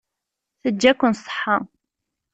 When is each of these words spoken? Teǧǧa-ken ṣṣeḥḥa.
Teǧǧa-ken 0.61 1.13
ṣṣeḥḥa. 1.21 1.57